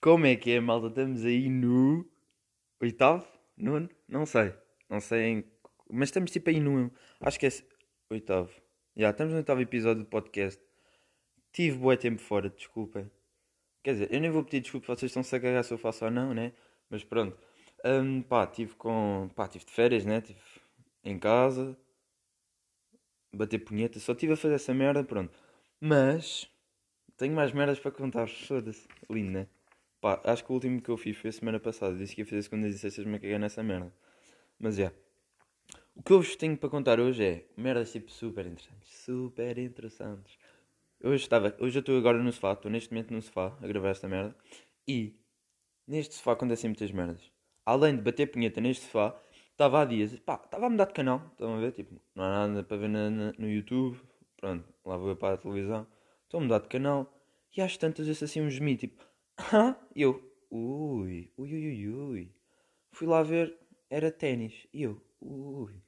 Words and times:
Como 0.00 0.26
é 0.26 0.36
que 0.36 0.52
é, 0.52 0.60
malta? 0.60 0.88
Estamos 0.88 1.24
aí 1.24 1.48
no 1.48 2.06
oitavo? 2.80 3.26
Nono? 3.56 3.88
Não 4.08 4.26
sei. 4.26 4.52
Não 4.88 5.00
sei 5.00 5.24
em... 5.24 5.44
Mas 5.90 6.08
estamos 6.08 6.30
tipo 6.30 6.50
aí 6.50 6.60
no... 6.60 6.92
Acho 7.20 7.40
que 7.40 7.46
é 7.46 7.50
oitavo. 8.10 8.50
Já, 8.94 9.10
estamos 9.10 9.32
no 9.32 9.38
oitavo 9.38 9.60
episódio 9.60 10.04
do 10.04 10.08
podcast. 10.08 10.62
Tive 11.52 11.78
bué 11.78 11.96
tempo 11.96 12.20
fora, 12.20 12.50
desculpem. 12.50 13.10
Quer 13.82 13.92
dizer, 13.92 14.12
eu 14.12 14.20
nem 14.20 14.30
vou 14.30 14.44
pedir 14.44 14.60
desculpa, 14.60 14.94
vocês 14.94 15.10
estão-se 15.10 15.34
a 15.34 15.40
cagar 15.40 15.64
se 15.64 15.72
eu 15.72 15.78
faço 15.78 16.04
ou 16.04 16.10
não, 16.10 16.34
né? 16.34 16.52
Mas 16.90 17.02
pronto. 17.02 17.36
Um, 17.84 18.22
pá, 18.22 18.46
tive 18.46 18.74
com... 18.74 19.28
Pá, 19.34 19.48
tive 19.48 19.64
de 19.64 19.72
férias, 19.72 20.04
né? 20.04 20.20
Tive 20.20 20.40
em 21.04 21.18
casa. 21.18 21.76
Bater 23.32 23.58
punheta. 23.60 23.98
Só 23.98 24.14
tive 24.14 24.34
a 24.34 24.36
fazer 24.36 24.54
essa 24.54 24.74
merda, 24.74 25.02
pronto. 25.02 25.32
Mas... 25.80 26.50
Tenho 27.16 27.34
mais 27.34 27.50
merdas 27.52 27.80
para 27.80 27.90
contar, 27.90 28.28
foda-se. 28.46 28.86
Lindo, 29.10 29.30
né? 29.32 29.48
Pá, 30.06 30.20
acho 30.22 30.44
que 30.44 30.52
o 30.52 30.54
último 30.54 30.80
que 30.80 30.88
eu 30.88 30.96
fiz 30.96 31.16
foi 31.16 31.30
a 31.30 31.32
semana 31.32 31.58
passada. 31.58 31.96
Disse 31.96 32.14
que 32.14 32.20
ia 32.20 32.24
fazer 32.24 32.40
segundas 32.42 32.72
e 32.72 32.78
sextas, 32.78 33.04
me 33.04 33.18
caguei 33.18 33.36
nessa 33.38 33.60
merda. 33.60 33.92
Mas 34.56 34.78
é. 34.78 34.92
O 35.96 36.02
que 36.04 36.12
eu 36.12 36.18
vos 36.18 36.36
tenho 36.36 36.56
para 36.56 36.68
contar 36.68 37.00
hoje 37.00 37.24
é 37.24 37.44
merdas 37.56 37.90
tipo 37.90 38.08
super 38.12 38.46
interessantes. 38.46 38.88
Super 38.88 39.58
interessantes. 39.58 40.38
Hoje 41.02 41.24
estava. 41.24 41.56
Hoje 41.58 41.78
eu 41.78 41.80
estou 41.80 41.98
agora 41.98 42.22
no 42.22 42.32
sofá, 42.32 42.52
estou 42.52 42.70
neste 42.70 42.92
momento 42.94 43.12
no 43.12 43.20
sofá 43.20 43.58
a 43.60 43.66
gravar 43.66 43.88
esta 43.88 44.06
merda. 44.06 44.36
E 44.86 45.18
neste 45.88 46.14
sofá 46.14 46.34
acontecem 46.34 46.70
muitas 46.70 46.92
merdas. 46.92 47.32
Além 47.64 47.96
de 47.96 48.02
bater 48.02 48.30
punheta 48.30 48.60
neste 48.60 48.84
sofá, 48.84 49.20
estava 49.50 49.82
há 49.82 49.84
dias, 49.84 50.16
pá, 50.20 50.40
estava 50.44 50.66
a 50.66 50.70
mudar 50.70 50.84
de 50.84 50.94
canal. 50.94 51.20
Estão 51.32 51.56
a 51.56 51.58
ver? 51.58 51.72
Tipo, 51.72 52.00
não 52.14 52.22
há 52.22 52.46
nada 52.46 52.62
para 52.62 52.76
ver 52.76 52.88
na, 52.88 53.10
na, 53.10 53.32
no 53.36 53.50
YouTube. 53.50 53.98
Pronto, 54.36 54.72
lá 54.84 54.96
vou 54.96 55.08
eu 55.08 55.16
para 55.16 55.34
a 55.34 55.36
televisão. 55.36 55.84
Estou 56.22 56.38
a 56.38 56.42
mudar 56.44 56.60
de 56.60 56.68
canal. 56.68 57.12
E 57.56 57.60
às 57.60 57.76
tantas 57.76 58.06
eu 58.06 58.12
assim 58.12 58.40
um 58.40 58.50
gemido, 58.50 58.80
tipo, 58.80 59.05
Hã? 59.38 59.76
E 59.94 60.02
eu, 60.02 60.20
ui, 60.50 61.32
ui, 61.36 61.52
ui, 61.52 61.88
ui. 61.88 62.34
Fui 62.92 63.06
lá 63.06 63.22
ver, 63.22 63.58
era 63.90 64.10
ténis. 64.10 64.66
E 64.72 64.82
eu, 64.82 65.00
ui. 65.20 65.82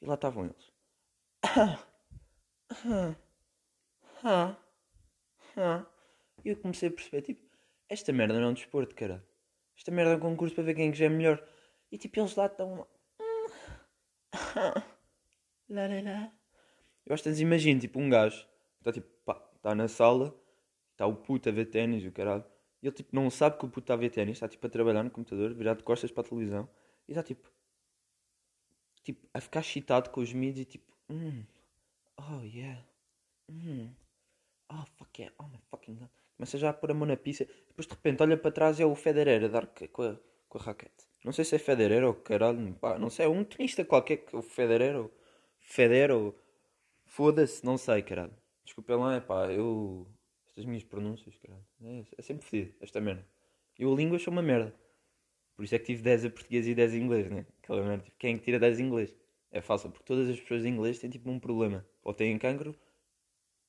E 0.00 0.06
lá 0.06 0.14
estavam 0.14 0.44
eles. 0.46 0.72
E 6.44 6.48
eu 6.48 6.56
comecei 6.56 6.88
a 6.88 6.92
perceber, 6.92 7.22
tipo, 7.22 7.42
esta 7.88 8.12
merda 8.12 8.34
não 8.40 8.48
é 8.48 8.50
um 8.50 8.54
desporto, 8.54 8.94
cara. 8.94 9.24
Esta 9.76 9.90
merda 9.90 10.12
é 10.12 10.16
um 10.16 10.20
concurso 10.20 10.54
para 10.54 10.64
ver 10.64 10.74
quem 10.74 10.90
é 10.90 10.92
já 10.92 11.06
é 11.06 11.08
melhor. 11.08 11.46
E 11.90 11.98
tipo, 11.98 12.18
eles 12.18 12.34
lá 12.36 12.46
estão. 12.46 12.86
Lá, 15.68 15.86
lá, 15.86 16.02
lá. 16.02 16.32
Eu 17.06 17.14
às 17.14 17.22
vezes 17.22 17.40
imagino, 17.40 17.80
tipo, 17.80 17.98
um 17.98 18.10
gajo 18.10 18.46
está 18.78 18.92
tipo, 18.92 19.08
pá, 19.24 19.40
está 19.56 19.74
na 19.74 19.88
sala, 19.88 20.34
está 20.92 21.06
o 21.06 21.16
puto 21.16 21.48
a 21.48 21.52
ver 21.52 21.66
ténis 21.66 22.04
o 22.04 22.12
caralho. 22.12 22.44
E 22.82 22.88
ele 22.88 22.94
tipo 22.94 23.14
não 23.14 23.30
sabe 23.30 23.58
que 23.58 23.64
o 23.64 23.68
puto 23.68 23.84
está 23.84 23.94
a 23.94 23.96
ver 23.96 24.10
ténis, 24.10 24.36
está 24.36 24.48
tipo 24.48 24.66
a 24.66 24.70
trabalhar 24.70 25.02
no 25.02 25.10
computador, 25.10 25.54
virado 25.54 25.78
de 25.78 25.84
costas 25.84 26.10
para 26.10 26.22
a 26.22 26.28
televisão, 26.28 26.68
e 27.08 27.12
está 27.12 27.22
tipo, 27.22 27.48
tipo 29.02 29.26
a 29.32 29.40
ficar 29.40 29.60
excitado 29.60 30.10
com 30.10 30.20
os 30.20 30.32
mids 30.32 30.62
e 30.62 30.64
tipo, 30.64 30.92
hum, 31.08 31.44
oh 32.18 32.42
yeah, 32.42 32.84
hum, 33.48 33.94
oh 34.70 34.84
fuck 34.96 35.20
yeah, 35.20 35.34
oh 35.38 35.48
my 35.48 35.60
fucking 35.70 35.94
god. 35.94 36.10
Começa 36.36 36.58
já 36.58 36.70
a 36.70 36.72
pôr 36.72 36.90
a 36.90 36.94
mão 36.94 37.06
na 37.06 37.16
pista, 37.16 37.44
depois 37.68 37.86
de 37.86 37.94
repente 37.94 38.22
olha 38.22 38.36
para 38.36 38.50
trás 38.50 38.80
e 38.80 38.82
é 38.82 38.86
o 38.86 38.96
Federer 38.96 39.44
a 39.44 39.48
dar 39.48 39.66
com 39.66 40.02
a, 40.02 40.18
com 40.48 40.58
a 40.58 40.60
raquete. 40.60 41.06
Não 41.24 41.32
sei 41.32 41.44
se 41.44 41.54
é 41.54 41.58
Federer 41.58 42.02
ou 42.04 42.14
caralho, 42.14 42.74
pá, 42.74 42.98
não 42.98 43.08
sei, 43.10 43.26
é 43.26 43.28
um 43.28 43.44
tenista 43.44 43.84
qualquer, 43.84 44.16
que 44.18 44.34
o 44.34 44.42
Federer 44.42 44.96
ou 44.96 45.12
Federer 45.60 46.10
ou 46.10 46.36
foda-se, 47.04 47.64
não 47.64 47.78
sei, 47.78 48.02
caralho. 48.02 48.34
Desculpem 48.64 48.96
lá, 48.96 49.14
é 49.14 49.20
pá, 49.20 49.52
eu 49.52 50.11
estas 50.52 50.66
minhas 50.66 50.84
pronúncias, 50.84 51.34
caralho. 51.38 51.64
É, 51.82 52.04
é 52.18 52.22
sempre 52.22 52.44
fedido, 52.44 52.74
esta 52.80 53.00
merda. 53.00 53.26
Eu 53.78 53.92
a 53.92 53.96
língua 53.96 54.18
sou 54.18 54.30
uma 54.30 54.42
merda. 54.42 54.74
Por 55.56 55.64
isso 55.64 55.74
é 55.74 55.78
que 55.78 55.86
tive 55.86 56.02
10 56.02 56.26
a 56.26 56.30
português 56.30 56.68
e 56.68 56.74
10 56.74 56.92
a 56.92 56.96
inglês, 56.96 57.30
né? 57.30 57.46
Aquela 57.62 57.82
merda. 57.82 58.04
Tipo, 58.04 58.16
quem 58.18 58.34
é 58.34 58.38
que 58.38 58.44
tira 58.44 58.58
10 58.58 58.78
a 58.78 58.82
inglês? 58.82 59.14
É 59.50 59.60
fácil, 59.60 59.90
porque 59.90 60.04
todas 60.04 60.28
as 60.28 60.38
pessoas 60.38 60.62
de 60.62 60.68
inglês 60.68 60.98
têm 60.98 61.10
tipo 61.10 61.30
um 61.30 61.38
problema. 61.40 61.86
Ou 62.02 62.12
têm 62.12 62.38
cancro, 62.38 62.74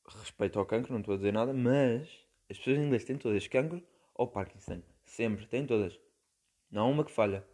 respeito 0.08 0.60
ao 0.60 0.66
cancro, 0.66 0.92
não 0.92 1.00
estou 1.00 1.14
a 1.14 1.18
dizer 1.18 1.32
nada, 1.32 1.54
mas 1.54 2.10
as 2.50 2.58
pessoas 2.58 2.78
de 2.78 2.84
inglês 2.84 3.06
têm 3.06 3.18
todas 3.18 3.48
cancro 3.48 3.82
ou 4.14 4.28
Parkinson. 4.28 4.82
Sempre, 5.06 5.46
têm 5.48 5.66
todas. 5.66 5.98
Não 6.70 6.84
há 6.84 6.88
uma 6.88 7.06
que 7.06 7.12
falha. 7.12 7.46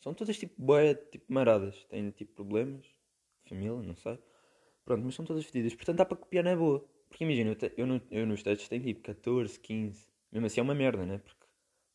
São 0.00 0.14
todas 0.14 0.38
tipo 0.38 0.54
boé, 0.60 0.94
tipo 0.94 1.30
maradas. 1.32 1.84
Têm 1.90 2.10
tipo 2.10 2.34
problemas, 2.34 2.86
família, 3.46 3.82
não 3.82 3.96
sei. 3.96 4.18
Pronto, 4.84 5.04
mas 5.04 5.14
são 5.14 5.24
todas 5.24 5.44
fedidas. 5.44 5.74
Portanto 5.74 5.98
dá 5.98 6.04
para 6.04 6.16
copiar 6.16 6.44
na 6.44 6.56
boa. 6.56 6.88
Porque 7.08 7.24
imagina, 7.24 7.50
eu, 7.50 7.56
te, 7.56 7.72
eu, 7.76 7.86
no, 7.86 8.00
eu 8.10 8.26
nos 8.26 8.42
testes 8.42 8.68
tenho 8.68 8.82
tipo 8.82 9.00
14, 9.02 9.58
15. 9.58 10.08
Mesmo 10.30 10.46
assim 10.46 10.60
é 10.60 10.62
uma 10.62 10.74
merda, 10.74 11.04
né? 11.06 11.18
Porque 11.18 11.46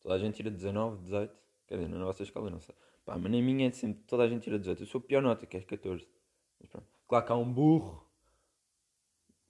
toda 0.01 0.15
a 0.15 0.19
gente 0.19 0.35
tira 0.35 0.49
19, 0.49 1.01
18. 1.03 1.35
Quer 1.67 1.75
dizer, 1.75 1.89
na 1.89 1.97
nossa 1.97 2.23
escola 2.23 2.49
não 2.49 2.61
sei. 2.61 2.75
Pá, 3.05 3.17
mas 3.17 3.31
na 3.31 3.41
minha 3.41 3.67
é 3.67 3.71
sempre 3.71 4.03
toda 4.03 4.23
a 4.23 4.27
gente 4.27 4.43
tira 4.43 4.57
18. 4.57 4.83
Eu 4.83 4.87
sou 4.87 4.99
a 4.99 5.03
pior 5.03 5.21
nota, 5.21 5.45
que 5.45 5.57
é 5.57 5.61
14. 5.61 6.07
Mas 6.59 6.69
pronto. 6.69 6.87
Claro 7.07 7.25
que 7.25 7.31
há 7.31 7.35
um 7.35 7.53
burro. 7.53 8.07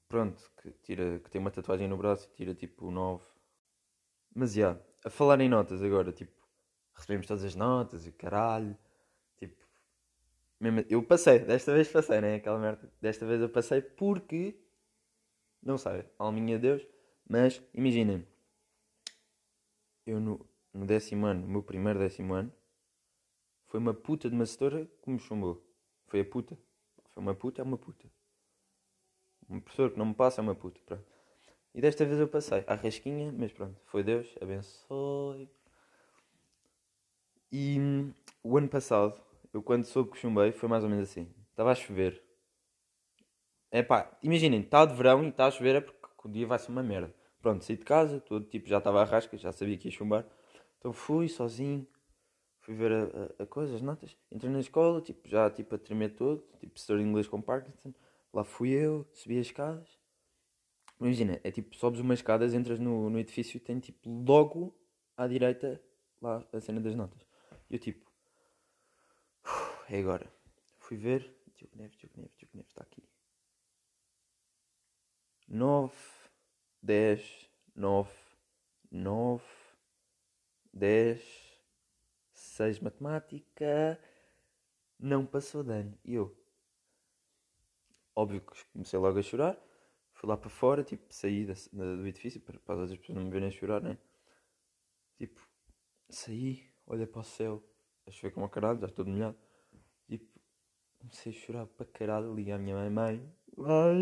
Pronto, 0.07 0.51
que, 0.61 0.71
tira, 0.83 1.19
que 1.19 1.29
tem 1.29 1.41
uma 1.41 1.49
tatuagem 1.49 1.87
no 1.87 1.97
braço 1.97 2.29
e 2.31 2.35
tira 2.35 2.53
tipo 2.53 2.91
9. 2.91 3.23
Mas 4.35 4.53
já, 4.53 4.61
yeah, 4.61 4.81
a 5.05 5.09
falar 5.09 5.39
em 5.41 5.49
notas 5.49 5.81
agora, 5.81 6.11
tipo, 6.11 6.31
recebemos 6.93 7.25
todas 7.27 7.43
as 7.43 7.55
notas 7.55 8.05
e 8.05 8.11
caralho. 8.11 8.77
Tipo, 9.37 9.55
mesmo, 10.59 10.85
eu 10.89 11.03
passei, 11.03 11.39
desta 11.39 11.73
vez 11.73 11.87
passei, 11.91 12.21
né? 12.21 12.35
Aquela 12.35 12.59
merda. 12.59 12.91
Desta 13.01 13.25
vez 13.25 13.41
eu 13.41 13.49
passei 13.49 13.81
porque 13.81 14.55
não 15.63 15.77
sei, 15.77 16.05
alminha 16.17 16.59
Deus. 16.59 16.85
Mas 17.27 17.61
imaginem, 17.73 18.27
eu 20.05 20.19
no, 20.19 20.45
no 20.73 20.85
décimo 20.85 21.25
ano, 21.25 21.41
no 21.41 21.47
meu 21.47 21.63
primeiro 21.63 21.99
décimo 21.99 22.33
ano, 22.33 22.51
foi 23.67 23.79
uma 23.79 23.93
puta 23.93 24.29
de 24.29 24.35
uma 24.35 24.45
setora 24.45 24.87
que 25.01 25.09
me 25.09 25.19
chumbou. 25.19 25.63
Foi 26.07 26.19
a 26.19 26.25
puta. 26.25 26.57
Foi 27.11 27.23
uma 27.23 27.33
puta, 27.33 27.61
é 27.61 27.63
uma 27.63 27.77
puta. 27.77 28.07
Um 29.49 29.59
professor 29.59 29.91
que 29.91 29.97
não 29.97 30.05
me 30.07 30.13
passa 30.13 30.41
é 30.41 30.43
uma 30.43 30.55
puta. 30.55 30.79
Pronto. 30.85 31.03
E 31.73 31.81
desta 31.81 32.05
vez 32.05 32.19
eu 32.19 32.27
passei 32.27 32.63
à 32.67 32.75
rasquinha, 32.75 33.31
mas 33.31 33.51
pronto, 33.51 33.79
foi 33.85 34.03
Deus, 34.03 34.27
abençoe. 34.39 35.49
E 37.51 37.79
hum, 37.79 38.13
o 38.43 38.57
ano 38.57 38.69
passado, 38.69 39.19
eu 39.51 39.63
quando 39.63 39.85
soube 39.85 40.11
que 40.11 40.17
chumbei, 40.19 40.51
foi 40.51 40.69
mais 40.69 40.83
ou 40.83 40.89
menos 40.89 41.09
assim. 41.09 41.27
Estava 41.49 41.71
a 41.71 41.75
chover. 41.75 42.21
É 43.73 43.81
pá, 43.81 44.15
imaginem, 44.21 44.61
está 44.61 44.85
de 44.85 44.93
verão 44.93 45.23
e 45.23 45.29
está 45.29 45.47
a 45.47 45.51
chover 45.51 45.77
é 45.77 45.81
porque 45.81 45.99
o 46.23 46.29
dia 46.29 46.45
vai 46.45 46.59
ser 46.59 46.71
uma 46.71 46.83
merda. 46.83 47.11
Pronto, 47.41 47.65
saí 47.65 47.75
de 47.75 47.83
casa, 47.83 48.19
todo 48.19 48.45
tipo 48.45 48.69
já 48.69 48.77
estava 48.77 49.01
a 49.01 49.03
rasca, 49.03 49.35
já 49.35 49.51
sabia 49.51 49.75
que 49.75 49.87
ia 49.87 49.91
chumbar. 49.91 50.27
Então 50.77 50.93
fui 50.93 51.27
sozinho, 51.27 51.87
fui 52.59 52.75
ver 52.75 52.91
a, 52.91 53.03
a, 53.39 53.43
a 53.43 53.45
coisa, 53.47 53.73
as 53.73 53.81
notas. 53.81 54.15
Entrei 54.31 54.51
na 54.51 54.59
escola, 54.59 55.01
tipo, 55.01 55.27
já 55.27 55.49
tipo 55.49 55.73
a 55.73 55.79
tremer 55.79 56.09
todo, 56.15 56.45
tipo 56.59 56.71
professor 56.73 56.99
de 56.99 57.03
inglês 57.03 57.27
com 57.27 57.41
Parkinson. 57.41 57.91
Lá 58.31 58.43
fui 58.43 58.69
eu, 58.69 59.07
subi 59.11 59.39
as 59.39 59.47
escadas. 59.47 59.89
Imagina, 61.01 61.41
é 61.43 61.49
tipo, 61.49 61.75
sobes 61.75 61.99
umas 61.99 62.19
escadas, 62.19 62.53
entras 62.53 62.79
no, 62.79 63.09
no 63.09 63.17
edifício 63.17 63.57
e 63.57 63.59
tem 63.59 63.79
tipo 63.79 64.07
logo 64.07 64.77
à 65.17 65.25
direita 65.25 65.81
lá 66.21 66.45
a 66.53 66.61
cena 66.61 66.79
das 66.79 66.93
notas. 66.93 67.25
E 67.71 67.73
eu 67.73 67.79
tipo, 67.79 68.05
é 69.89 69.97
agora. 69.97 70.31
Fui 70.77 70.95
ver, 70.95 71.35
Diogo 71.55 71.75
Neves, 71.75 71.97
Diogo 71.97 72.13
Neves, 72.17 72.37
Diogo 72.37 72.51
Neves 72.55 72.69
está 72.69 72.83
aqui. 72.83 73.03
9, 75.47 75.93
10, 76.81 77.49
9, 77.75 78.11
9, 78.91 79.43
10, 80.73 81.21
6 82.33 82.79
matemática, 82.79 83.99
não 84.99 85.25
passou 85.25 85.63
de 85.63 85.71
ano. 85.71 85.99
E 86.03 86.15
eu, 86.15 86.35
óbvio 88.15 88.41
que 88.41 88.65
comecei 88.71 88.99
logo 88.99 89.19
a 89.19 89.21
chorar, 89.21 89.57
fui 90.13 90.29
lá 90.29 90.37
para 90.37 90.49
fora, 90.49 90.83
tipo, 90.83 91.05
saí 91.13 91.45
da, 91.45 91.53
da, 91.71 91.95
do 91.95 92.07
edifício 92.07 92.41
para, 92.41 92.59
para 92.59 92.75
as 92.75 92.81
outras 92.81 92.99
pessoas 92.99 93.17
não 93.17 93.25
me 93.25 93.31
verem 93.31 93.51
chorar, 93.51 93.81
né? 93.81 93.97
Tipo, 95.17 95.41
saí, 96.09 96.69
olhei 96.85 97.05
para 97.05 97.21
o 97.21 97.23
céu, 97.23 97.63
a 98.05 98.11
chover 98.11 98.33
como 98.33 98.45
a 98.45 98.49
caralho, 98.49 98.79
já 98.79 98.87
estou 98.87 99.05
molhado. 99.05 99.37
Tipo, 100.07 100.27
comecei 100.99 101.31
a 101.31 101.35
chorar 101.35 101.65
para 101.67 101.85
caralho, 101.85 102.33
liguei 102.33 102.53
à 102.53 102.57
minha 102.57 102.75
mãe, 102.75 102.89
mãe, 102.89 103.35
Ai, 103.59 103.95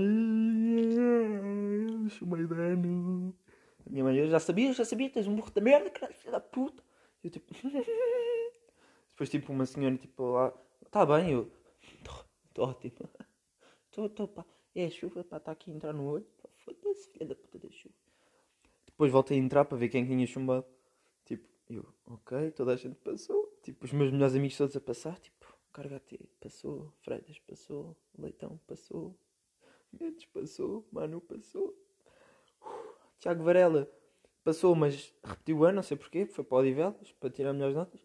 de 2.48 2.54
ano. 2.54 3.36
A 3.86 3.90
minha 3.90 4.04
mãe, 4.04 4.18
eu 4.18 4.30
já 4.30 4.40
sabia, 4.40 4.72
já 4.74 4.86
sabia, 4.86 5.10
tens 5.10 5.28
um 5.28 5.36
burro 5.36 5.52
da 5.52 5.60
merda, 5.62 5.90
caralho, 5.90 6.18
filha 6.18 6.32
da 6.32 6.40
puta. 6.40 6.82
Eu 7.24 7.30
tipo. 7.30 7.54
Depois, 9.12 9.30
tipo, 9.30 9.52
uma 9.52 9.66
senhora, 9.66 9.98
tipo, 9.98 10.24
lá, 10.32 10.54
tá 10.90 11.06
bem, 11.06 11.32
eu. 11.32 11.52
Tô 12.54 12.64
ótimo. 12.64 13.10
Tô, 13.92 14.08
tô, 14.08 14.26
pá. 14.26 14.46
É 14.74 14.86
a 14.86 14.90
chuva, 14.90 15.22
pá, 15.22 15.38
tá 15.38 15.52
aqui 15.52 15.70
a 15.70 15.74
entrar 15.74 15.92
no 15.92 16.06
olho. 16.06 16.26
Foda-se, 16.60 17.10
filha 17.10 17.26
da 17.26 17.36
puta 17.36 17.60
da 17.60 17.70
chuva. 17.70 17.94
Depois 18.86 19.12
voltei 19.12 19.38
a 19.38 19.42
entrar 19.42 19.66
para 19.66 19.78
ver 19.78 19.90
quem 19.90 20.06
tinha 20.06 20.26
chumbado. 20.26 20.66
Tipo, 21.26 21.46
eu, 21.70 21.86
ok, 22.06 22.52
toda 22.52 22.72
a 22.72 22.76
gente 22.78 22.96
passou. 22.96 23.54
Tipo, 23.62 23.84
os 23.84 23.92
meus 23.92 24.12
melhores 24.12 24.34
amigos 24.34 24.56
todos 24.56 24.78
a 24.78 24.80
passar. 24.80 25.20
Tipo, 25.20 25.46
Cargate 25.74 26.20
passou, 26.40 26.94
Freitas 27.02 27.38
passou, 27.40 27.98
Leitão 28.18 28.58
passou, 28.66 29.14
Mendes 30.00 30.26
passou, 30.26 30.88
Manu 30.92 31.22
passou. 31.22 31.76
Uh, 32.62 32.96
Tiago 33.20 33.44
Varela 33.44 33.90
Passou, 34.44 34.76
mas 34.76 35.14
repetiu 35.24 35.60
o 35.60 35.66
ano, 35.66 35.76
não 35.76 35.84
sei 35.84 35.96
porquê, 35.96 36.26
foi 36.26 36.44
para 36.44 36.56
o 36.56 36.60
Odivelas, 36.62 37.12
para 37.20 37.30
tirar 37.30 37.54
melhores 37.54 37.76
notas. 37.76 38.02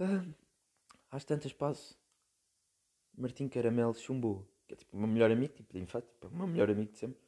Ah, 0.00 0.24
às 1.10 1.24
tantas 1.24 1.52
passo. 1.52 1.98
Martim 3.16 3.46
Caramelo 3.48 3.94
chumbou. 3.94 4.48
Que 4.66 4.74
é 4.74 4.76
tipo 4.76 4.96
o 4.96 4.98
meu 4.98 5.08
melhor 5.08 5.30
amigo, 5.30 5.52
tipo 5.52 5.72
de 5.72 5.80
infância, 5.80 6.08
tipo, 6.10 6.28
o 6.28 6.36
meu 6.36 6.46
melhor 6.46 6.70
amigo 6.70 6.90
de 6.90 6.98
sempre. 6.98 7.18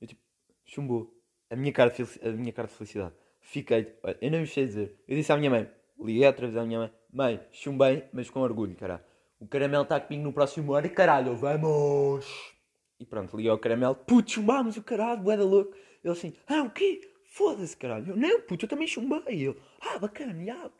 Eu 0.00 0.06
tipo, 0.06 0.22
chumbou. 0.64 1.14
A 1.50 1.56
minha 1.56 1.72
cara 1.72 1.90
de, 1.90 2.02
a 2.02 2.32
minha 2.32 2.52
cara 2.52 2.66
de 2.66 2.74
felicidade. 2.74 3.14
Fiquei, 3.40 3.94
olha, 4.02 4.18
eu 4.20 4.30
não 4.30 4.40
me 4.40 4.46
sei 4.46 4.66
dizer. 4.66 4.96
Eu 5.06 5.14
disse 5.14 5.30
à 5.30 5.36
minha 5.36 5.50
mãe, 5.50 5.70
liguei 5.98 6.32
vez 6.32 6.56
à 6.56 6.64
minha 6.64 6.78
mãe, 6.80 6.92
mãe, 7.12 7.46
chumbei, 7.52 8.08
mas 8.12 8.30
com 8.30 8.40
orgulho, 8.40 8.74
caralho. 8.74 9.04
O 9.38 9.46
caramelo 9.46 9.84
está 9.84 10.00
comigo 10.00 10.24
no 10.24 10.32
próximo 10.32 10.72
ano 10.72 10.90
caralho, 10.90 11.36
vamos! 11.36 12.57
E 13.00 13.06
pronto, 13.06 13.36
liguei 13.36 13.50
ao 13.50 13.58
caramelo, 13.58 13.94
puto, 13.94 14.32
chumbámos 14.32 14.76
o 14.76 14.82
caralho, 14.82 15.22
bué 15.22 15.36
da 15.36 15.44
louco. 15.44 15.74
Ele 16.02 16.12
assim, 16.12 16.34
ah, 16.46 16.62
o 16.62 16.70
quê? 16.70 17.00
Foda-se, 17.24 17.76
caralho. 17.76 18.10
Eu, 18.10 18.16
não, 18.16 18.40
puto, 18.40 18.64
eu 18.64 18.68
também 18.68 18.88
chumbei. 18.88 19.22
Ele, 19.28 19.60
ah, 19.80 19.98
bacana, 19.98 20.44
já. 20.44 20.70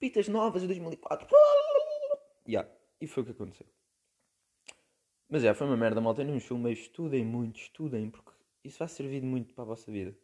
Pitas 0.00 0.26
novas 0.26 0.62
de 0.62 0.68
2004. 0.68 1.28
Ya, 2.48 2.68
e 3.00 3.06
foi 3.06 3.22
o 3.22 3.26
que 3.26 3.32
aconteceu. 3.32 3.66
Mas 5.28 5.44
é, 5.44 5.54
foi 5.54 5.66
uma 5.66 5.76
merda, 5.76 6.00
malta. 6.00 6.24
Não 6.24 6.38
chumbem, 6.40 6.72
estudem 6.72 7.24
muito, 7.24 7.60
estudem, 7.60 8.10
porque 8.10 8.32
isso 8.64 8.78
vai 8.78 8.88
servir 8.88 9.20
de 9.20 9.26
muito 9.26 9.54
para 9.54 9.62
a 9.62 9.66
vossa 9.66 9.90
vida. 9.90 10.16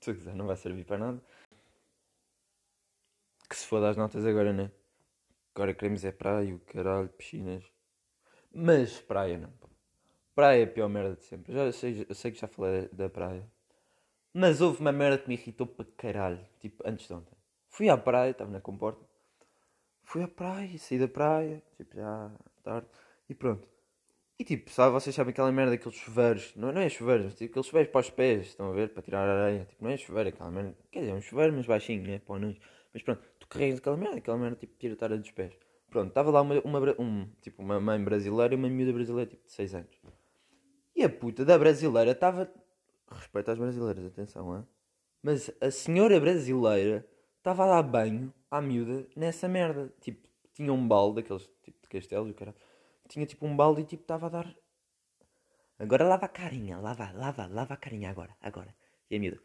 Se 0.00 0.12
quiser, 0.12 0.34
não 0.34 0.46
vai 0.46 0.56
servir 0.56 0.84
para 0.84 0.98
nada. 0.98 1.22
Que 3.48 3.56
se 3.56 3.66
foda 3.66 3.88
as 3.88 3.96
notas 3.96 4.26
agora, 4.26 4.52
né? 4.52 4.70
Agora 5.54 5.72
queremos 5.74 6.04
é 6.04 6.12
praia, 6.12 6.54
o 6.54 6.60
caralho, 6.60 7.08
piscinas. 7.08 7.64
Mas 8.52 9.00
praia 9.00 9.38
não. 9.38 9.57
Praia 10.38 10.60
é 10.60 10.62
a 10.62 10.66
pior 10.68 10.88
merda 10.88 11.16
de 11.16 11.24
sempre. 11.24 11.52
Já 11.52 11.72
sei, 11.72 12.06
eu 12.08 12.14
sei 12.14 12.30
que 12.30 12.38
já 12.38 12.46
falei 12.46 12.88
da 12.92 13.10
praia. 13.10 13.44
Mas 14.32 14.60
houve 14.60 14.80
uma 14.80 14.92
merda 14.92 15.18
que 15.18 15.26
me 15.26 15.34
irritou 15.34 15.66
para 15.66 15.84
caralho. 15.96 16.38
Tipo, 16.60 16.80
antes 16.86 17.08
de 17.08 17.12
ontem. 17.12 17.36
Fui 17.66 17.88
à 17.88 17.98
praia, 17.98 18.30
estava 18.30 18.48
na 18.48 18.60
comporta. 18.60 19.04
Fui 20.04 20.22
à 20.22 20.28
praia, 20.28 20.78
saí 20.78 20.96
da 20.96 21.08
praia. 21.08 21.60
Tipo, 21.76 21.96
já 21.96 22.30
tarde. 22.62 22.86
E 23.28 23.34
pronto. 23.34 23.66
E 24.38 24.44
tipo, 24.44 24.70
sabe, 24.70 24.92
vocês 24.92 25.12
sabem 25.12 25.32
aquela 25.32 25.50
merda, 25.50 25.74
aqueles 25.74 25.98
chuveiros. 25.98 26.54
Não, 26.54 26.70
não 26.70 26.82
é 26.82 26.88
chuveiros, 26.88 27.24
mas 27.24 27.34
tipo, 27.34 27.50
aqueles 27.50 27.66
chuveiros 27.66 27.90
para 27.90 28.00
os 28.00 28.10
pés. 28.10 28.46
Estão 28.46 28.70
a 28.70 28.72
ver? 28.72 28.90
Para 28.90 29.02
tirar 29.02 29.28
a 29.28 29.42
areia. 29.42 29.64
Tipo, 29.64 29.82
não 29.82 29.90
é 29.90 29.96
chuveiro, 29.96 30.28
é 30.28 30.32
aquela 30.32 30.52
merda. 30.52 30.76
Quer 30.92 31.00
dizer, 31.00 31.10
é 31.10 31.14
um 31.16 31.20
chuveiro, 31.20 31.52
mas 31.52 31.66
baixinho, 31.66 32.04
né? 32.04 32.20
Para 32.20 32.46
o. 32.46 32.56
Mas 32.94 33.02
pronto, 33.02 33.20
tu 33.40 33.48
carregas 33.48 33.80
aquela 33.80 33.96
merda, 33.96 34.18
aquela 34.18 34.38
merda 34.38 34.54
tipo, 34.54 34.72
tira 34.78 34.94
a 34.94 34.96
tara 34.96 35.18
dos 35.18 35.32
pés. 35.32 35.52
Pronto, 35.90 36.10
estava 36.10 36.30
lá 36.30 36.42
uma, 36.42 36.60
uma, 36.60 36.78
um, 37.00 37.28
tipo, 37.42 37.60
uma 37.60 37.80
mãe 37.80 38.00
brasileira 38.04 38.54
e 38.54 38.56
uma 38.56 38.68
miúda 38.68 38.92
brasileira, 38.92 39.28
tipo, 39.28 39.44
de 39.44 39.50
6 39.50 39.74
anos. 39.74 39.98
E 40.98 41.04
a 41.04 41.08
puta 41.08 41.44
da 41.44 41.56
brasileira 41.56 42.10
estava. 42.10 42.52
Respeito 43.08 43.52
às 43.52 43.58
brasileiras, 43.58 44.04
atenção, 44.04 44.44
hein? 44.56 44.66
Mas 45.22 45.48
a 45.60 45.70
senhora 45.70 46.18
brasileira 46.18 47.08
estava 47.36 47.64
a 47.64 47.68
dar 47.68 47.82
banho 47.84 48.34
à 48.50 48.60
miúda 48.60 49.06
nessa 49.14 49.46
merda. 49.48 49.94
Tipo, 50.00 50.28
tinha 50.52 50.72
um 50.72 50.88
balde, 50.88 51.22
daqueles 51.22 51.46
tipo 51.62 51.78
de 51.82 51.88
castelo 51.88 52.28
o 52.28 52.34
caralho. 52.34 52.56
Tinha 53.08 53.24
tipo 53.26 53.46
um 53.46 53.54
balde 53.56 53.82
e 53.82 53.84
tipo 53.84 54.02
estava 54.02 54.26
a 54.26 54.28
dar. 54.28 54.56
Agora 55.78 56.04
lava 56.04 56.26
a 56.26 56.28
carinha, 56.40 56.78
lava, 56.80 57.12
lava, 57.12 57.46
lava 57.46 57.74
a 57.74 57.76
carinha 57.76 58.10
agora, 58.10 58.36
agora. 58.40 58.74
E 59.08 59.14
a 59.14 59.20
miúda. 59.20 59.40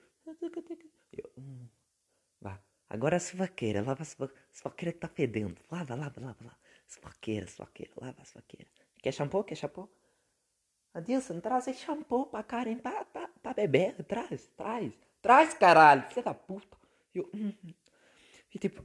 Eu, 1.11 1.29
hum, 1.37 1.67
vá. 2.41 2.59
Agora 2.89 3.17
a 3.17 3.19
sovaqueira, 3.19 3.83
lava 3.83 4.01
a 4.01 4.05
sova- 4.05 4.33
sovaqueira 4.51 4.91
que 4.91 4.97
está 4.97 5.07
fedendo. 5.07 5.61
Lava, 5.71 5.93
lava, 5.93 6.19
lava, 6.19 6.43
lava. 6.43 6.57
Sovaqueira, 6.87 7.45
sovaqueira, 7.45 7.93
lava 8.01 8.23
a 8.23 8.25
sovaqueira. 8.25 8.67
Quer 9.03 9.13
shampoo? 9.13 9.43
Quer 9.43 9.55
shampoo? 9.55 9.87
Adilson, 10.93 11.39
traz 11.39 11.67
aí 11.67 11.73
shampoo 11.73 12.27
pra 12.27 12.43
Karen, 12.43 12.77
pra, 12.77 13.03
pra, 13.05 13.27
pra 13.41 13.53
beber. 13.53 13.95
Traz, 14.03 14.47
traz. 14.55 14.93
Traz, 15.21 15.53
caralho, 15.53 16.03
filha 16.09 16.21
da 16.21 16.33
puta. 16.33 16.77
Eu, 17.15 17.29
hum. 17.33 17.53
E 18.53 18.59
tipo, 18.59 18.83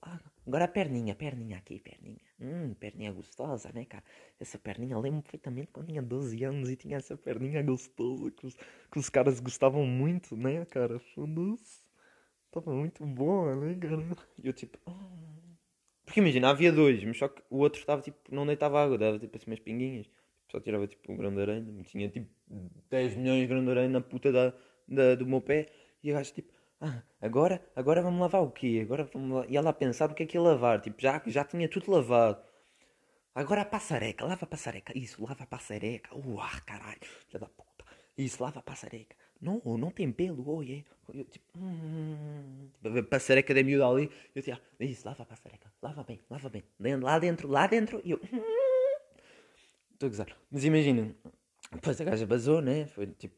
ah, 0.00 0.18
agora 0.46 0.64
a 0.64 0.68
perninha, 0.68 1.14
perninha 1.14 1.58
aqui, 1.58 1.78
perninha. 1.80 2.20
Hum, 2.40 2.74
perninha 2.74 3.12
gostosa, 3.12 3.70
né, 3.74 3.84
cara? 3.84 4.02
Essa 4.40 4.58
perninha, 4.58 4.94
eu 4.94 5.00
lembro 5.00 5.22
perfeitamente 5.22 5.70
quando 5.72 5.88
tinha 5.88 6.00
12 6.02 6.42
anos 6.44 6.70
e 6.70 6.76
tinha 6.76 6.96
essa 6.96 7.16
perninha 7.16 7.62
gostosa 7.62 8.30
que 8.30 8.46
os, 8.46 8.54
que 8.90 8.98
os 8.98 9.08
caras 9.10 9.38
gostavam 9.40 9.84
muito, 9.84 10.36
né, 10.36 10.64
cara? 10.64 10.98
Foda-se. 10.98 11.84
Tava 12.50 12.72
muito 12.72 13.04
boa, 13.04 13.54
né, 13.56 13.74
cara? 13.74 14.02
E 14.42 14.46
eu 14.46 14.52
tipo, 14.52 14.78
ah. 14.86 15.34
Porque 16.06 16.20
imagina, 16.20 16.50
havia 16.50 16.72
dois, 16.72 17.02
mas 17.04 17.18
só 17.18 17.28
que 17.28 17.42
o 17.50 17.58
outro 17.58 17.80
estava 17.80 18.00
tipo, 18.00 18.18
não 18.30 18.46
deitava 18.46 18.82
água, 18.82 18.96
dava 18.96 19.18
tipo 19.18 19.36
assim 19.36 19.50
umas 19.50 19.60
pinguinhas. 19.60 20.06
Só 20.54 20.60
tirava 20.60 20.86
tipo 20.86 21.12
um 21.12 21.16
grão 21.16 21.34
de 21.34 21.40
aranha, 21.40 21.82
tinha 21.84 22.08
tipo 22.08 22.28
10 22.88 23.16
milhões 23.16 23.40
de 23.40 23.46
grão 23.48 23.64
de 23.64 23.70
aranha 23.70 23.88
na 23.88 24.00
puta 24.00 24.30
da, 24.30 24.52
da- 24.86 25.14
do 25.16 25.26
meu 25.26 25.40
pé. 25.40 25.68
E 26.02 26.12
o 26.12 26.14
gajo 26.14 26.32
tipo, 26.32 26.52
ah, 26.80 27.02
agora, 27.20 27.60
agora 27.74 28.00
vamos 28.02 28.20
lavar 28.20 28.42
o 28.42 28.50
quê? 28.52 28.80
Agora 28.84 29.02
vamos. 29.12 29.46
E 29.48 29.56
ela 29.56 29.70
a 29.70 29.72
pensar 29.72 30.10
o 30.10 30.14
que 30.14 30.22
é 30.22 30.26
que 30.26 30.36
ia 30.36 30.42
lavar, 30.42 30.80
tipo, 30.80 31.00
já, 31.02 31.20
já 31.26 31.44
tinha 31.44 31.68
tudo 31.68 31.90
lavado. 31.90 32.40
Agora 33.34 33.62
a 33.62 33.64
passareca, 33.64 34.24
lava 34.24 34.44
a 34.44 34.48
passareca. 34.48 34.96
Isso, 34.96 35.22
lava 35.24 35.42
a 35.42 35.46
passareca. 35.46 36.14
Uau, 36.14 36.48
caralho, 36.64 37.00
filha 37.26 37.40
da 37.40 37.46
puta. 37.48 37.84
Isso, 38.16 38.42
lava 38.42 38.60
a 38.60 38.62
passareca. 38.62 39.16
Não, 39.40 39.60
não 39.76 39.90
tem 39.90 40.10
pelo, 40.12 40.48
oi, 40.48 40.84
é. 40.86 41.18
Eu, 41.18 41.24
tipo, 41.24 41.44
hum, 41.58 42.68
tipo, 42.74 42.90
ver 42.94 43.00
a 43.00 43.04
passareca 43.06 43.52
da 43.52 43.62
miúda 43.64 43.86
ali. 43.88 44.08
Eu 44.34 44.42
tipo, 44.42 44.58
isso, 44.78 45.04
lava 45.06 45.22
a 45.24 45.26
passareca. 45.26 45.72
Lava 45.82 46.04
bem, 46.04 46.20
lava 46.30 46.48
bem. 46.48 46.62
Lá 47.02 47.18
dentro, 47.18 47.48
lá 47.48 47.66
dentro. 47.66 48.00
E 48.04 48.12
eu, 48.12 48.20
hum. 48.32 48.73
Estou 49.94 50.06
a 50.08 50.10
gozar. 50.10 50.36
Mas 50.50 50.64
imagina, 50.64 51.14
depois 51.72 52.00
a 52.00 52.04
gaja 52.04 52.26
basou, 52.26 52.60
né? 52.60 52.86
Foi 52.86 53.06
tipo. 53.06 53.34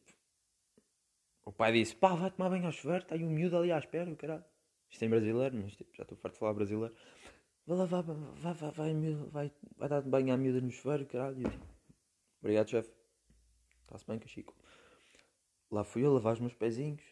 O 1.45 1.53
pai 1.53 1.73
disse: 1.73 1.95
pá, 1.95 2.15
vai 2.15 2.31
tomar 2.31 2.51
banho 2.51 2.67
ao 2.67 2.73
chuveiro, 2.73 3.05
está 3.05 3.15
aí 3.15 3.25
um 3.25 3.31
miúdo 3.31 3.57
ali 3.57 3.71
à 3.73 3.79
espera, 3.79 4.11
o 4.11 4.17
caralho. 4.17 4.45
Isto 4.91 5.03
é 5.03 5.07
em 5.07 5.11
brasileiro, 5.11 5.57
mas 5.57 5.77
tipo, 5.77 5.95
já 5.95 6.03
estou 6.03 6.17
farto 6.19 6.35
de 6.35 6.41
falar 6.41 6.55
brasileiro. 6.55 6.95
Vai 7.67 7.77
lá, 7.79 7.85
vai, 7.85 8.03
vai, 8.03 8.55
vai, 8.55 8.71
vai, 8.73 9.15
vai, 9.31 9.53
vai 9.77 9.89
dar 9.89 10.03
banho 10.03 10.33
à 10.35 10.37
miúda 10.37 10.61
no 10.61 10.71
chuveiro, 10.71 11.07
caralho. 11.07 11.43
Eu 11.43 11.51
tipo, 11.51 11.67
obrigado, 12.41 12.71
chefe. 12.71 12.91
Está-se 13.83 14.07
bem, 14.07 14.19
Cachico. 14.19 14.55
Lá 15.71 15.85
fui 15.85 16.05
eu 16.05 16.13
lavar 16.13 16.33
os 16.35 16.41
meus 16.41 16.55
pezinhos. 16.55 17.03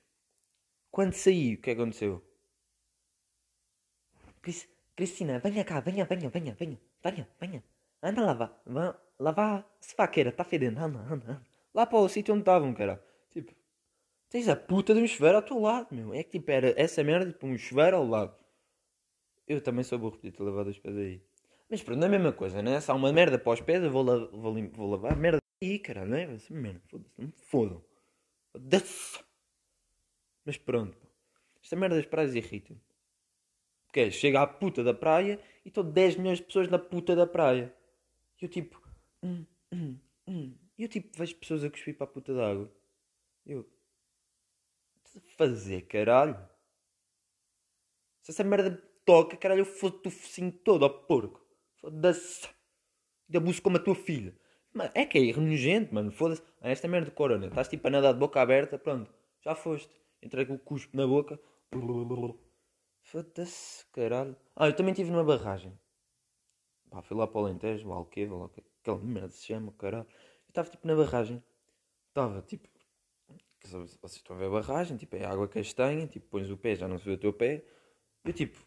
Quando 0.91 1.12
saí, 1.12 1.55
o 1.55 1.61
que 1.61 1.70
aconteceu? 1.70 2.23
Cris- 4.43 4.69
Cristina, 4.96 5.38
venha 5.41 5.64
cá, 5.64 5.81
venha, 5.81 6.05
venha, 6.05 6.31
venha, 6.31 6.55
venha, 6.55 6.79
venha, 7.02 7.29
venha. 7.41 7.64
Anda 8.02 8.23
lavar, 8.23 8.62
vá, 8.67 8.96
lavar 9.19 9.61
a 9.61 9.65
sovaqueira, 9.81 10.31
está 10.31 10.45
fedendo, 10.45 10.79
anda, 10.79 10.99
anda, 11.01 11.33
anda. 11.33 11.47
Lá 11.75 11.87
para 11.87 11.99
o 11.99 12.09
sítio 12.09 12.33
onde 12.33 12.43
estavam, 12.43 12.73
cara. 12.73 13.05
Tipo, 13.31 13.53
tens 14.29 14.49
a 14.49 14.57
puta 14.57 14.95
de 14.95 15.01
um 15.01 15.07
chuveiro 15.07 15.37
ao 15.37 15.43
teu 15.43 15.59
lado, 15.59 15.89
meu. 15.93 16.15
É 16.15 16.23
que 16.23 16.39
tipo, 16.39 16.51
era 16.51 16.73
essa 16.81 17.03
merda, 17.03 17.33
tipo, 17.33 17.47
um 17.47 17.59
chuveiro 17.59 17.97
ao 17.97 18.06
lado. 18.06 18.35
Eu 19.47 19.61
também 19.61 19.85
sou 19.85 19.99
burro, 19.99 20.17
podia 20.17 20.33
ter 20.33 20.43
lavado 20.43 20.71
os 20.71 20.79
pés 20.79 20.97
aí. 20.97 21.23
Mas 21.69 21.83
pronto, 21.83 22.03
é 22.03 22.06
a 22.06 22.11
mesma 22.11 22.33
coisa, 22.33 22.63
né? 22.63 22.81
Se 22.81 22.91
há 22.91 22.94
uma 22.94 23.13
merda 23.13 23.39
para 23.39 23.53
os 23.53 23.61
pés, 23.61 23.83
eu 23.83 23.91
vou, 23.91 24.03
la 24.03 24.27
vou, 24.27 24.55
vou 24.71 24.91
lavar 24.91 25.17
merda 25.17 25.39
aí, 25.63 25.79
cara, 25.79 26.05
não 26.05 26.17
é? 26.17 26.39
Ser 26.39 26.55
merda, 26.55 26.81
foda-se, 26.89 27.13
não 27.19 27.27
me 27.27 27.33
fodam. 27.33 27.85
Mas 30.44 30.56
pronto, 30.56 30.97
pá. 30.97 31.09
Esta 31.63 31.77
merda 31.77 31.97
das 31.97 32.06
praias 32.06 32.35
irrita-me. 32.35 32.81
Porque 33.87 34.01
é, 34.01 34.11
chega 34.11 34.43
à 34.43 34.47
puta 34.47 34.85
da 34.85 34.93
praia 34.93 35.41
e 35.65 35.69
estão 35.69 35.89
10 35.89 36.17
milhões 36.17 36.39
de 36.39 36.44
pessoas 36.44 36.69
na 36.69 36.79
puta 36.79 37.17
da 37.17 37.27
praia. 37.27 37.75
E 38.41 38.44
eu 38.44 38.49
tipo, 38.49 38.83
hum, 39.25 39.47
hum, 39.73 39.99
hum. 40.29 40.59
Eu 40.79 40.89
tipo, 40.89 41.17
vejo 41.17 41.37
pessoas 41.37 41.65
a 41.65 41.71
cuspir 41.71 41.97
para 41.97 42.05
a 42.05 42.11
puta 42.11 42.35
da 42.35 42.51
água. 42.51 42.71
Eu, 43.47 43.69
fazer, 45.37 45.83
caralho? 45.83 46.37
Se 48.23 48.31
essa 48.31 48.43
merda 48.43 48.83
toca, 49.05 49.37
caralho, 49.37 49.61
eu 49.61 49.67
fodo-te 49.67 50.09
o 50.09 50.11
focinho 50.11 50.51
todo, 50.51 50.85
ó 50.85 50.89
porco. 50.89 51.45
Foda-se. 51.77 52.49
Ainda 53.29 53.39
abuso 53.39 53.63
como 53.63 53.77
a 53.77 53.81
tua 53.81 53.95
filha. 53.95 54.35
Mano, 54.73 54.91
é 54.95 55.05
que 55.05 55.19
é 55.19 55.37
nojento, 55.37 55.95
mano. 55.95 56.11
Foda-se. 56.11 56.43
Esta 56.61 56.89
merda 56.89 57.11
de 57.11 57.17
corona. 57.17 57.47
Estás 57.47 57.69
tipo 57.69 57.87
a 57.87 57.91
nadar 57.91 58.15
de 58.15 58.19
boca 58.19 58.41
aberta, 58.41 58.79
pronto. 58.79 59.13
Já 59.43 59.55
foste. 59.55 59.95
Entrei 60.23 60.47
com 60.47 60.55
o 60.55 60.59
cuspo 60.59 60.97
na 60.97 61.07
boca. 61.07 61.39
Foda-se, 63.03 63.85
caralho. 63.93 64.37
Ah, 64.57 64.67
eu 64.67 64.75
também 64.75 64.93
estive 64.93 65.11
numa 65.11 65.25
barragem. 65.25 65.79
Pá, 66.91 67.03
fui 67.03 67.17
lá 67.17 67.27
para 67.27 67.41
o 67.41 67.45
Alentejo, 67.45 67.89
o 67.89 67.93
Alqueva, 67.93 68.37
lá, 68.37 68.49
que 68.49 68.63
aquela 68.84 68.98
merda 68.98 69.31
se 69.31 69.46
chama, 69.46 69.72
caralho. 69.72 70.06
Eu 70.46 70.50
estava 70.50 70.69
tipo 70.69 70.86
na 70.86 70.94
barragem. 70.94 71.43
Estava 72.08 72.43
tipo. 72.43 72.69
Vocês 73.62 73.98
estão 74.17 74.36
a 74.36 74.38
ver 74.38 74.46
a 74.46 74.50
barragem, 74.50 74.98
tipo, 74.98 75.17
é 75.17 75.24
água 75.24 75.48
castanha, 75.48 76.06
tipo, 76.06 76.26
pões 76.29 76.50
o 76.50 76.56
pé, 76.56 76.76
já 76.76 76.86
não 76.86 76.98
se 76.98 77.05
vê 77.06 77.12
o 77.12 77.19
teu 77.19 77.32
pé. 77.32 77.64
Eu 78.22 78.32
tipo, 78.34 78.58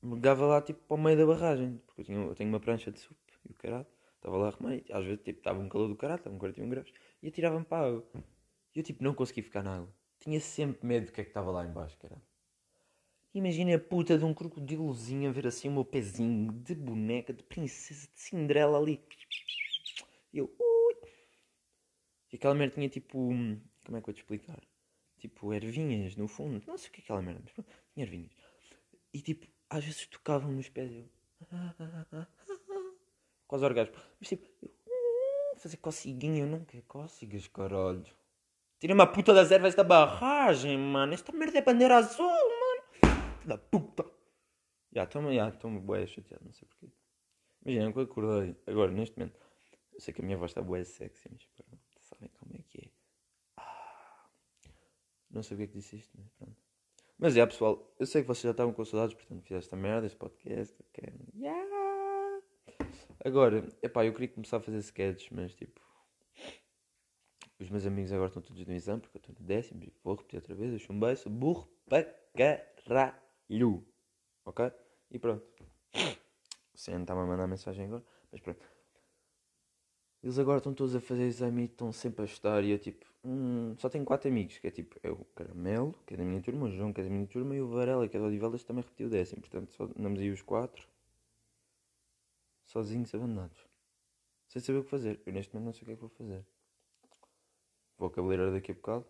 mergulhava 0.00 0.46
lá 0.46 0.62
tipo 0.62 0.80
para 0.86 0.94
o 0.94 1.00
meio 1.00 1.18
da 1.18 1.26
barragem, 1.26 1.80
porque 1.86 2.02
eu, 2.02 2.04
tinha, 2.04 2.18
eu 2.18 2.34
tenho 2.36 2.50
uma 2.50 2.60
prancha 2.60 2.92
de 2.92 3.00
sup 3.00 3.18
e 3.48 3.50
o 3.50 3.54
caralho. 3.54 3.86
Estava 4.16 4.36
lá 4.36 4.48
a 4.48 4.50
remar 4.50 4.76
e 4.76 4.84
às 4.92 5.04
vezes 5.04 5.22
tipo, 5.24 5.40
estava 5.40 5.58
um 5.58 5.68
calor 5.68 5.88
do 5.88 5.96
caralho, 5.96 6.18
estavam 6.18 6.38
41 6.38 6.68
graus, 6.68 6.92
e 7.20 7.28
atirava-me 7.28 7.64
para 7.64 7.84
a 7.84 7.88
água. 7.88 8.06
E 8.74 8.78
eu 8.78 8.84
tipo, 8.84 9.02
não 9.02 9.12
conseguia 9.12 9.42
ficar 9.42 9.62
na 9.64 9.78
água. 9.78 9.92
Tinha 10.20 10.40
sempre 10.40 10.86
medo 10.86 11.06
do 11.06 11.12
que 11.12 11.20
é 11.20 11.24
que 11.24 11.30
estava 11.30 11.50
lá 11.50 11.64
embaixo, 11.66 11.98
caralho. 11.98 12.22
Imagina 13.34 13.74
a 13.74 13.80
puta 13.80 14.16
de 14.16 14.24
um 14.24 14.32
crocodilozinho 14.32 15.28
a 15.28 15.32
ver 15.32 15.48
assim 15.48 15.68
o 15.68 15.72
meu 15.72 15.84
pezinho 15.84 16.52
de 16.52 16.72
boneca, 16.72 17.32
de 17.32 17.42
princesa, 17.42 18.06
de 18.14 18.20
Cinderela 18.20 18.78
ali. 18.78 19.02
E 20.34 20.38
eu, 20.38 20.54
ui. 20.58 20.94
E 22.30 22.36
aquela 22.36 22.54
merda 22.54 22.74
tinha 22.74 22.88
tipo. 22.90 23.18
Como 23.18 23.96
é 23.96 24.00
que 24.02 24.10
eu 24.10 24.12
vou 24.12 24.14
te 24.14 24.20
explicar? 24.20 24.60
tipo 25.28 25.54
ervinhas 25.54 26.16
no 26.16 26.28
fundo. 26.28 26.62
Não 26.66 26.76
sei 26.76 26.90
o 26.90 26.92
que 26.92 27.00
é 27.00 27.04
aquela 27.04 27.22
merda, 27.22 27.40
mas 27.42 27.52
pronto, 27.52 27.70
tinha 27.94 28.04
ervinhas. 28.04 28.32
E 29.12 29.22
tipo, 29.22 29.46
às 29.70 29.84
vezes 29.84 30.06
tocavam 30.06 30.52
nos 30.52 30.68
pés 30.68 30.92
eu. 30.92 31.08
Quase 33.46 33.64
orgasmo. 33.64 33.94
Mas 34.20 34.28
tipo, 34.28 34.46
eu, 34.62 34.70
hum, 34.86 35.56
fazer 35.56 35.78
cociguinha, 35.78 36.42
eu 36.42 36.46
não 36.46 36.64
quero 36.64 36.84
cócegas, 36.84 37.46
caralho. 37.48 38.04
Tira-me 38.78 39.02
a 39.02 39.06
puta 39.06 39.32
das 39.32 39.50
ervas 39.50 39.74
da 39.74 39.84
barragem, 39.84 40.76
mano. 40.76 41.14
Esta 41.14 41.32
merda 41.32 41.58
é 41.58 41.62
bandeira 41.62 41.96
azul, 41.96 42.26
mano. 42.26 42.82
Da 43.46 43.56
puta. 43.56 44.04
Já, 44.92 45.04
estou-me, 45.04 45.34
já, 45.34 45.48
estou-me 45.48 45.80
bué 45.80 46.06
chateado, 46.06 46.44
não 46.44 46.52
sei 46.52 46.68
porquê. 46.68 46.92
Imagina, 47.64 47.92
que 47.92 47.98
eu 47.98 48.02
acordei, 48.02 48.56
agora, 48.66 48.90
neste 48.90 49.18
momento, 49.18 49.38
eu 49.94 50.00
sei 50.00 50.12
que 50.12 50.20
a 50.20 50.24
minha 50.24 50.36
voz 50.36 50.50
está 50.50 50.60
bué 50.60 50.84
sexy, 50.84 51.28
mas 51.30 51.46
pronto, 51.46 51.78
sabem 52.00 52.28
como 52.38 52.54
é 52.54 52.62
que 52.68 52.86
é. 52.86 52.90
Ah, 53.56 54.28
não 55.30 55.42
sei 55.42 55.54
o 55.54 55.58
que 55.58 55.64
é 55.64 55.66
que 55.68 55.74
disse 55.74 55.96
isto, 55.96 56.12
mas 56.18 56.28
pronto. 56.32 56.56
Mas 57.16 57.36
é, 57.36 57.46
pessoal, 57.46 57.94
eu 57.98 58.06
sei 58.06 58.22
que 58.22 58.28
vocês 58.28 58.42
já 58.42 58.50
estavam 58.50 58.72
com 58.74 58.84
saudades, 58.84 59.14
portanto, 59.14 59.42
fiz 59.42 59.56
esta 59.56 59.76
merda, 59.76 60.06
este 60.06 60.18
podcast, 60.18 60.76
ok? 60.82 61.14
Yeah! 61.34 62.42
Agora, 63.24 63.66
epá, 63.82 64.04
eu 64.04 64.12
queria 64.12 64.28
começar 64.28 64.56
a 64.58 64.60
fazer 64.60 64.78
sketches, 64.78 65.30
mas 65.30 65.54
tipo... 65.54 65.80
Os 67.58 67.70
meus 67.70 67.86
amigos 67.86 68.12
agora 68.12 68.28
estão 68.28 68.42
todos 68.42 68.66
no 68.66 68.74
exame, 68.74 69.00
porque 69.00 69.16
eu 69.16 69.20
estou 69.20 69.34
no 69.38 69.46
décimo, 69.46 69.84
e 69.84 69.92
vou 70.02 70.16
repetir 70.16 70.38
outra 70.38 70.54
vez, 70.54 70.72
eu 70.72 70.78
sou 70.80 70.94
um 70.94 71.00
beijo, 71.00 71.30
burro 71.30 71.72
para 71.88 72.04
caralho. 72.34 73.86
Ok? 74.44 74.70
E 75.10 75.18
pronto. 75.18 75.46
O 76.74 76.76
Senhor 76.76 77.00
está-me 77.00 77.20
a 77.20 77.24
mandar 77.24 77.46
mensagem 77.46 77.86
agora, 77.86 78.04
mas 78.32 78.40
pronto. 78.40 78.60
Eles 80.24 80.38
agora 80.38 80.56
estão 80.56 80.72
todos 80.72 80.96
a 80.96 81.00
fazer 81.02 81.24
exame 81.24 81.62
e 81.62 81.64
estão 81.66 81.92
sempre 81.92 82.22
a 82.22 82.24
estudar. 82.24 82.64
E 82.64 82.70
eu, 82.70 82.78
tipo, 82.78 83.04
hum, 83.22 83.76
só 83.76 83.90
tenho 83.90 84.06
quatro 84.06 84.30
amigos: 84.30 84.56
que 84.56 84.66
é 84.66 84.70
tipo, 84.70 84.98
é 85.02 85.10
o 85.10 85.22
Caramelo, 85.36 85.94
que 86.06 86.14
é 86.14 86.16
da 86.16 86.24
minha 86.24 86.40
turma, 86.40 86.64
o 86.64 86.70
João, 86.70 86.94
que 86.94 87.02
é 87.02 87.04
da 87.04 87.10
minha 87.10 87.26
turma, 87.26 87.54
e 87.54 87.60
o 87.60 87.68
Varela, 87.68 88.08
que 88.08 88.16
é 88.16 88.20
da 88.20 88.26
Odivelas, 88.26 88.64
também 88.64 88.82
repetiu 88.82 89.10
décimo. 89.10 89.42
Portanto, 89.42 89.70
só 89.74 89.84
andamos 89.84 90.18
aí 90.20 90.30
os 90.30 90.40
quatro, 90.40 90.88
sozinhos, 92.64 93.14
abandonados, 93.14 93.58
sem 94.48 94.62
saber 94.62 94.78
o 94.78 94.84
que 94.84 94.88
fazer. 94.88 95.20
Eu, 95.26 95.32
neste 95.34 95.52
momento, 95.52 95.66
não 95.66 95.72
sei 95.74 95.82
o 95.82 95.84
que 95.84 95.92
é 95.92 95.94
que 95.94 96.00
vou 96.00 96.08
fazer. 96.08 96.42
Vou 97.98 98.06
ao 98.06 98.10
cabeleireiro 98.10 98.52
daqui 98.52 98.72
a 98.72 98.74
bocado. 98.74 99.04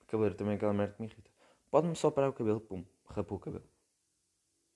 O 0.00 0.34
também 0.34 0.54
é 0.54 0.56
aquela 0.56 0.74
merda 0.74 0.94
que 0.94 1.02
me 1.02 1.06
irrita. 1.06 1.30
Pode-me 1.70 1.94
só 1.94 2.10
parar 2.10 2.28
o 2.30 2.32
cabelo, 2.32 2.60
pum, 2.60 2.84
rapou 3.08 3.38
o 3.38 3.40
cabelo. 3.40 3.64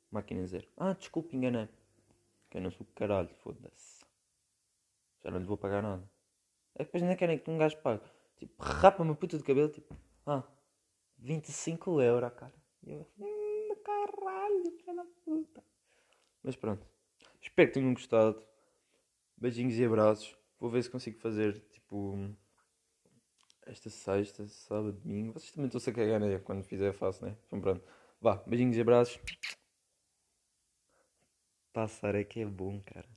Máquina 0.09 0.47
zero. 0.47 0.69
Ah, 0.77 0.93
desculpe, 0.93 1.37
enganei. 1.37 1.69
Que 2.49 2.59
eu 2.59 2.63
não 2.63 2.71
sou 2.71 2.87
caralho, 2.95 3.31
foda-se. 3.43 4.00
Já 5.23 5.31
não 5.31 5.39
lhe 5.39 5.47
vou 5.47 5.57
pagar 5.57 5.83
nada. 5.83 6.09
É 6.75 6.79
que 6.79 6.85
depois 6.85 7.03
ainda 7.03 7.17
querem 7.17 7.39
que 7.39 7.51
um 7.51 7.59
gajo 7.59 7.77
pague. 7.83 8.03
Tipo, 8.39 8.63
rapa-me 8.63 9.11
a 9.11 9.15
puta 9.15 9.37
de 9.37 9.45
cabelo, 9.45 9.69
tipo, 9.69 9.95
ah, 10.27 10.43
25 11.19 12.01
euros, 12.01 12.33
cara. 12.35 12.55
E 12.83 12.93
eu, 12.93 13.07
hum, 13.19 13.77
caralho, 13.85 14.63
da 14.97 15.05
puta. 15.25 15.63
Mas 16.43 16.57
pronto. 16.57 16.87
Espero 17.41 17.69
que 17.69 17.75
tenham 17.75 17.93
gostado. 17.93 18.43
Beijinhos 19.37 19.79
e 19.79 19.85
abraços. 19.85 20.37
Vou 20.59 20.71
ver 20.71 20.83
se 20.83 20.91
consigo 20.91 21.19
fazer, 21.19 21.61
tipo, 21.71 22.17
esta 23.67 23.91
sexta, 23.91 24.47
sábado, 24.49 24.93
domingo. 24.93 25.35
Vocês 25.35 25.53
também 25.53 25.67
estão-se 25.67 25.91
a 25.91 25.93
cagar, 25.93 26.21
né? 26.21 26.39
Quando 26.39 26.63
fizer, 26.65 26.93
faço, 26.93 27.25
né? 27.25 27.37
Então 27.47 27.61
pronto. 27.61 27.85
Vá, 28.21 28.37
beijinhos 28.47 28.77
e 28.77 28.81
abraços. 28.81 29.21
Passar 31.73 32.15
é 32.15 32.25
que 32.25 32.41
é 32.41 32.47
bom, 32.47 32.81
cara. 32.83 33.09